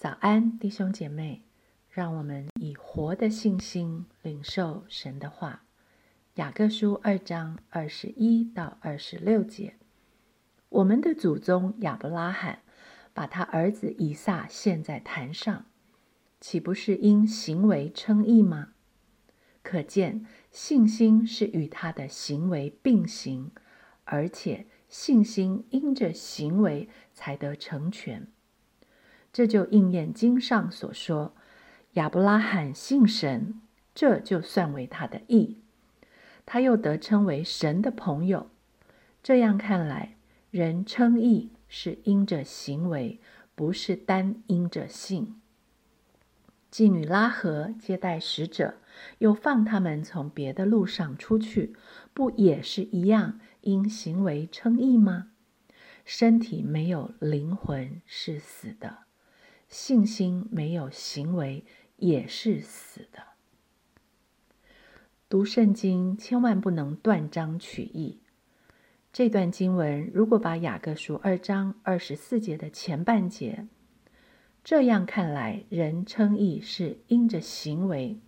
[0.00, 1.42] 早安，弟兄姐妹，
[1.90, 5.64] 让我们以活的信心领受神的话。
[6.36, 9.74] 雅各书二章二十一到二十六节，
[10.70, 12.60] 我们的祖宗亚伯拉罕
[13.12, 15.66] 把他儿子以撒献在坛上，
[16.40, 18.68] 岂不是因行为称义吗？
[19.62, 23.50] 可见信心是与他的行为并行，
[24.04, 28.26] 而且信心因着行为才得成全。
[29.32, 31.34] 这就应验经上所说
[31.94, 33.60] ：“亚伯拉罕信神，
[33.94, 35.58] 这就算为他的义。”
[36.44, 38.50] 他又得称为神的朋友。
[39.22, 40.16] 这样看来，
[40.50, 43.20] 人称义是因着行为，
[43.54, 45.36] 不是单因着信。
[46.72, 48.76] 妓女拉合接待使者，
[49.18, 51.74] 又放他们从别的路上出去，
[52.14, 55.28] 不也是一样因行为称义吗？
[56.04, 59.09] 身体没有灵魂是死的。
[59.70, 61.64] 信心没有行为
[61.96, 63.22] 也是死的。
[65.28, 68.18] 读圣经千万不能断章取义。
[69.12, 73.68] 这段经文如果把雅各书二章二十四节的前半节，
[74.64, 78.18] 这样看来，人称义是因着行为，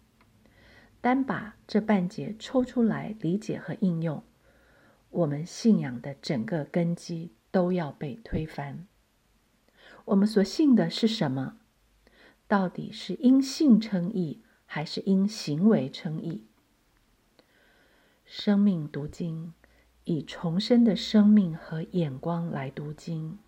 [1.01, 4.23] 单把这半节抽出来理解和应用，
[5.11, 8.87] 我们信仰的整个根基都要被推翻。
[10.07, 11.59] 我们所信的是什么？
[12.49, 16.45] 到底是因信称义，还是因行为称义？
[18.25, 19.55] 生命读经，
[20.05, 23.39] 以重生的生命和眼光来读经，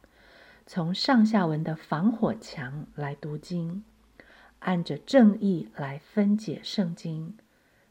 [0.66, 3.84] 从上下文的防火墙来读经，
[4.60, 7.36] 按着正义来分解圣经，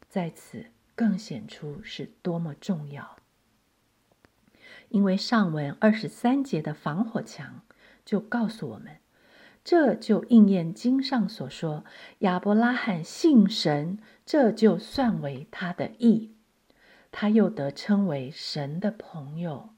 [0.07, 3.17] 在此更显出是多么重要。
[4.89, 7.61] 因为上文二十三节的防火墙。
[8.05, 8.97] 就告诉我们，
[9.63, 11.85] 这就应验经上所说：
[12.19, 16.35] 亚伯拉罕信神，这就算为他的义，
[17.11, 19.69] 他又得称为神的朋友。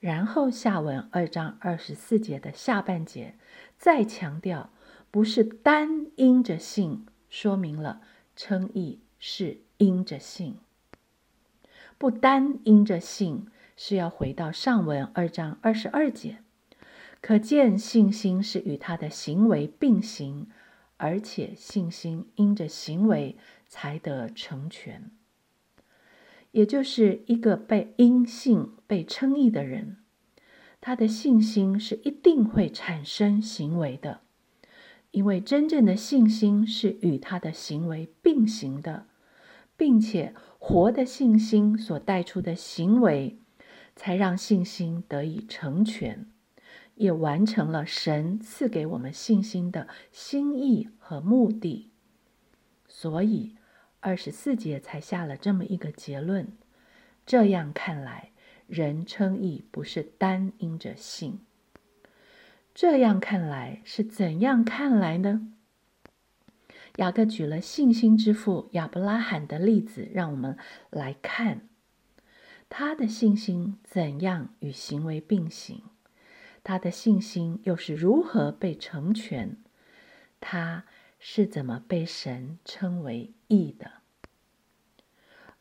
[0.00, 3.36] 然后下文二章二十四节的下半节
[3.78, 4.70] 再强调，
[5.10, 8.02] 不是单因着信，说明了
[8.36, 10.58] 称义是因着信，
[11.96, 13.46] 不单因着信，
[13.76, 16.43] 是要回到上文二章二十二节。
[17.24, 20.46] 可见信心是与他的行为并行，
[20.98, 25.10] 而且信心因着行为才得成全。
[26.50, 29.96] 也就是一个被因信被称义的人，
[30.82, 34.20] 他的信心是一定会产生行为的，
[35.12, 39.06] 因为真正的信心是与他的行为并行的，
[39.78, 43.38] 并且活的信心所带出的行为，
[43.96, 46.26] 才让信心得以成全。
[46.96, 51.90] 也完成了神赐给我们信心的心意和目的，
[52.86, 53.56] 所以
[54.00, 56.52] 二十四节才下了这么一个结论。
[57.26, 58.30] 这样看来，
[58.66, 61.40] 人称义不是单因着信。
[62.74, 65.48] 这样看来是怎样看来呢？
[66.96, 70.56] 雅各举了信心之父亚伯拉罕的例子，让我们
[70.90, 71.68] 来看
[72.68, 75.82] 他的信心怎样与行为并行。
[76.64, 79.58] 他的信心又是如何被成全？
[80.40, 80.84] 他
[81.20, 83.92] 是怎么被神称为义的？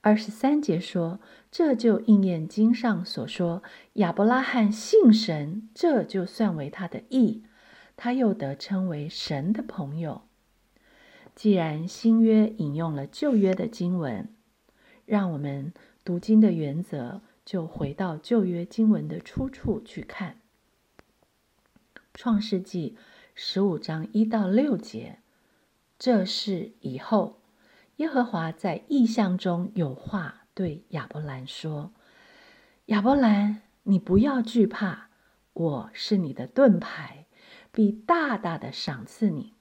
[0.01, 1.19] 二十三节说，
[1.51, 7.43] 这就应验经上所说：亚伯拉罕信神，这就算为他的义，
[7.95, 10.23] 他又得称为神的朋友。
[11.35, 14.29] 既然新约引用了旧约的经文，
[15.05, 15.73] 让我们
[16.05, 20.37] 读经的原则就回到旧约经文的出处去看。
[22.13, 22.95] 创世纪
[23.33, 25.17] 十五章一到六节，
[25.97, 27.41] 这是以后
[27.95, 31.91] 耶和华在异象中有话对亚伯兰说
[32.87, 35.09] ：“亚伯兰，你不要惧怕，
[35.53, 37.25] 我是你的盾牌，
[37.71, 39.53] 必大大的赏赐你。”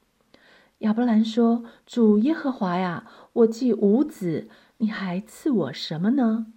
[0.80, 6.52] 亚伯兰说：“主耶和华呀，我既无子，你还赐我什么呢？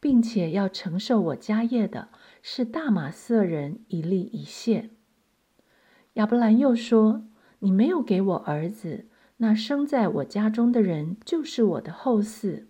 [0.00, 2.08] 并且要承受我家业的
[2.42, 4.90] 是大马色人以利以谢。”
[6.20, 7.24] 亚伯兰又说
[7.60, 9.06] ：“你没有给我儿子，
[9.38, 12.66] 那生在我家中的人就是我的后嗣。”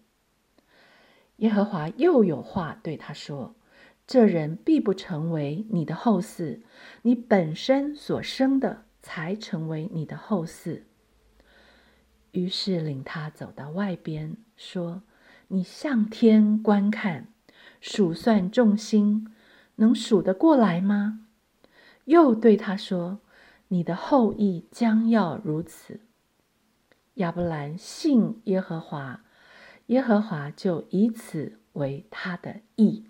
[1.39, 3.57] 耶和华又有话对他说
[4.07, 6.61] ：“这人必不成为你的后嗣，
[7.03, 10.83] 你本身所生的才成为你的后嗣。”
[12.31, 15.03] 于是领他走到外边，说
[15.49, 17.27] ：“你向天观看，
[17.81, 19.27] 数算众星，
[19.75, 21.27] 能数得过来吗？”
[22.07, 23.19] 又对他说。
[23.73, 26.01] 你的后裔将要如此。
[27.15, 29.23] 亚伯兰信耶和华，
[29.87, 33.07] 耶和华就以此为他的意。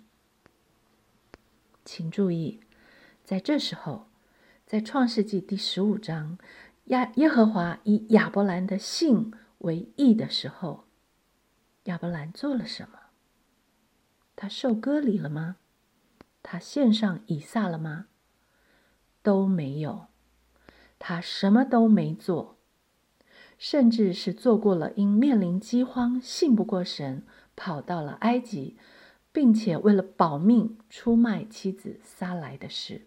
[1.83, 2.59] 请注意，
[3.23, 4.07] 在这时候，
[4.67, 6.37] 在创世纪第十五章，
[6.85, 10.85] 亚耶和华以亚伯兰的信为义的时候，
[11.85, 12.99] 亚伯兰做了什么？
[14.35, 15.57] 他受割礼了吗？
[16.43, 18.05] 他献上以撒了吗？
[19.23, 20.07] 都没有，
[21.03, 22.55] 他什么都没做。
[23.57, 27.23] 甚至是做过了因面临饥荒信不过神，
[27.55, 28.75] 跑到了埃及，
[29.31, 33.03] 并且为了保命出卖妻子撒来的事。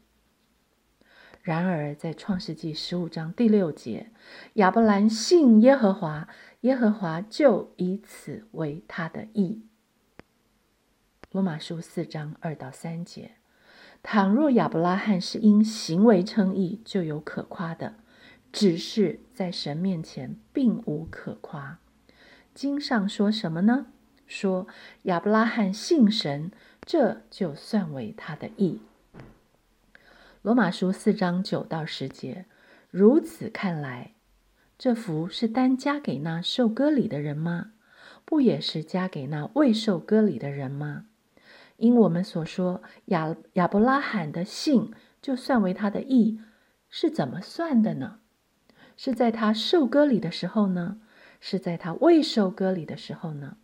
[1.43, 4.13] 然而，在创世纪十五章第六节，
[4.55, 6.29] 亚伯兰信耶和华，
[6.61, 9.63] 耶和华就以此为他的义。
[11.33, 13.33] 罗马书四章二到三节，
[14.07, 17.95] 倘若亚伯拉罕是因行为称义，就有可夸的。
[18.53, 21.79] 只是在神面前并无可夸。
[22.55, 23.87] 经上说什么呢？
[24.27, 24.69] 说
[25.05, 26.53] 亚伯拉罕信神，
[26.85, 28.83] 这就算为他的义。
[30.43, 32.45] 罗马书四章九到十节。
[32.91, 34.13] 如此看来，
[34.79, 37.73] 这福是单加给那受割礼的人吗？
[38.27, 41.07] 不也是加给那未受割礼的人吗？
[41.77, 46.41] 因我们所说亚亚伯拉罕的信就算为他的义，
[46.89, 48.21] 是怎么算的呢？
[48.97, 51.01] 是在他受割礼的时候呢？
[51.41, 53.59] 是在他未受割礼的时候呢？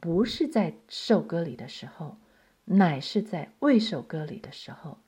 [0.00, 2.18] 不是在受割礼的时候，
[2.66, 4.98] 乃是在未受割礼的时候。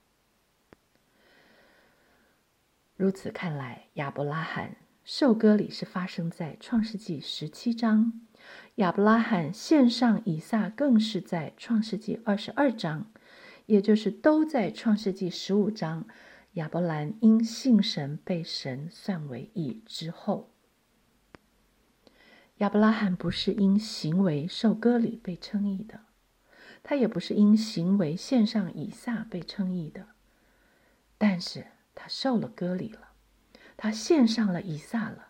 [2.95, 8.11] 如此看来，亚伯拉罕受割礼是发生在创世纪十七章；
[8.75, 13.11] 亚伯拉罕献上以撒更是在创世纪二十二章，
[13.65, 16.07] 也就是都在创世纪十五章。
[16.53, 20.49] 亚伯兰因信神被神算为义之后，
[22.57, 26.01] 亚伯拉罕不是因行为受割礼被称义的，
[26.83, 30.07] 他也不是因行为献上以撒被称义的，
[31.17, 33.11] 但是他受了割礼了，
[33.77, 35.29] 他献上了以撒了，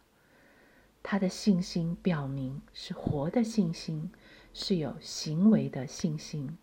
[1.03, 4.12] 他的信心表明是活的信心，
[4.53, 6.57] 是有行为的信心。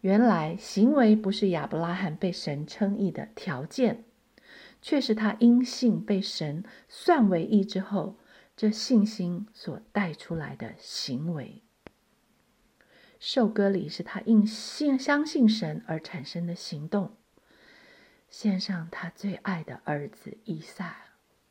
[0.00, 4.04] 原来行为不是亚伯拉罕被神称义的条件，
[4.80, 8.16] 却是他因信被神算为义之后，
[8.56, 11.62] 这信心所带出来的行为。
[13.18, 17.16] 受割礼是他因信相信神而产生的行动，
[18.30, 20.96] 献上他最爱的儿子以撒，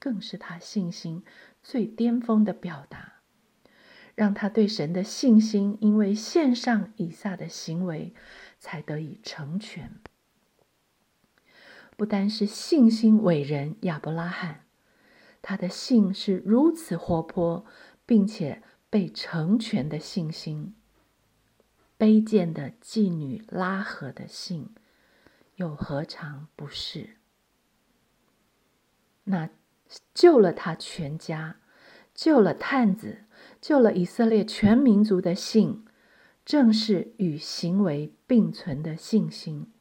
[0.07, 1.25] 更是他信心
[1.62, 3.15] 最巅峰的表达。
[4.15, 8.13] 让他对神的信心，因为献上以撒的行为，
[8.57, 10.00] 才得以成全。
[11.98, 14.63] 不单是信心伟人亚伯拉罕，
[15.42, 17.65] 他的信是如此活泼，
[18.06, 20.74] 并且被成全的信心。
[22.00, 24.74] 卑贱的妓女拉合的信，
[25.56, 27.18] 又何尝不是？
[29.25, 29.50] 那
[30.13, 31.57] 救了他全家，
[32.13, 33.23] 救了探子。
[33.59, 35.83] 救了以色列全民族的信，
[36.45, 39.71] 正是与行为并存的信心，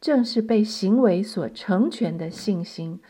[0.00, 3.00] 正是被行为所成全的信心，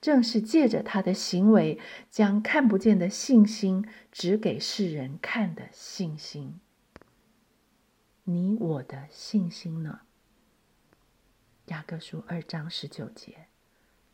[0.00, 1.78] 正是借着他的行为
[2.10, 6.58] 将看不见的信心指给世人看的信心。
[8.24, 10.00] 你我的信心呢？
[11.66, 13.46] 雅各书二章十九节，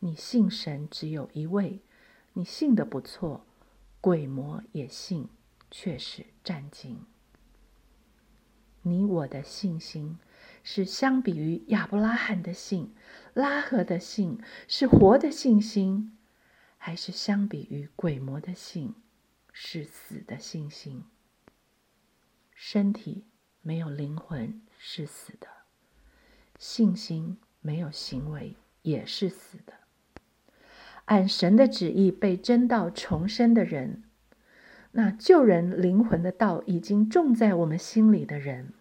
[0.03, 1.79] 你信神只有一位，
[2.33, 3.45] 你信的不错，
[4.01, 5.29] 鬼魔也信。
[5.75, 7.03] 却是战惊。
[8.83, 10.19] 你我的信心
[10.61, 12.93] 是相比于亚伯拉罕的信、
[13.33, 16.15] 拉合的信是活的信心，
[16.77, 18.93] 还是相比于鬼魔的信
[19.51, 21.05] 是死的信心？
[22.53, 23.25] 身体
[23.63, 25.47] 没有灵魂是死的，
[26.59, 29.73] 信心没有行为也是死的。
[31.05, 34.03] 按神的旨意被真道重生的人。
[34.91, 38.73] 那救人灵魂的道已经种在我们心里的人，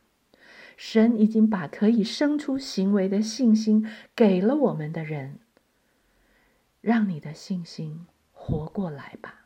[0.76, 5.38] 神已经把可以生出行为的信心给了我们的人，
[6.80, 9.41] 让你的信心活过来吧。